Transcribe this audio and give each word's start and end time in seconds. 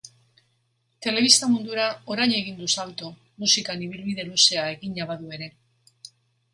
Telebista 1.05 1.49
mundura 1.51 1.85
orain 2.15 2.35
egin 2.39 2.59
du 2.63 2.71
salto 2.77 3.13
musikan 3.45 3.87
ibilbide 3.91 4.29
luzea 4.33 4.69
egina 4.75 5.11
badu 5.15 5.33
ere. 5.41 5.57